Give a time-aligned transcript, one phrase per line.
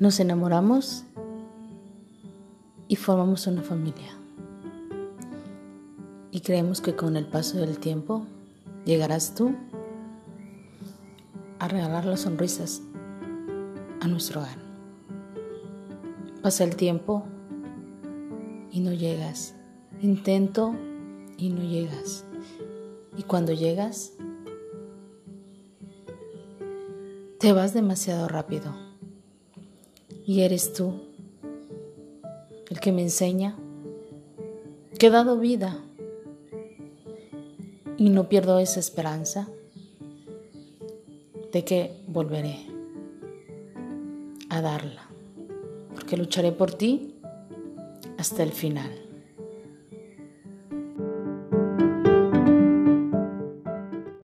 [0.00, 1.04] Nos enamoramos
[2.88, 4.10] y formamos una familia.
[6.32, 8.26] Y creemos que con el paso del tiempo
[8.84, 9.54] llegarás tú
[11.60, 12.82] a regalar las sonrisas
[14.00, 14.58] a nuestro hogar.
[16.42, 17.24] Pasa el tiempo
[18.72, 19.54] y no llegas.
[20.02, 20.74] Intento
[21.38, 22.24] y no llegas.
[23.16, 24.12] Y cuando llegas,
[27.38, 28.93] te vas demasiado rápido.
[30.26, 30.94] Y eres tú
[32.70, 33.56] el que me enseña
[34.98, 35.78] que he dado vida
[37.96, 39.48] y no pierdo esa esperanza
[41.52, 42.58] de que volveré
[44.48, 45.08] a darla,
[45.94, 47.14] porque lucharé por ti
[48.18, 49.03] hasta el final.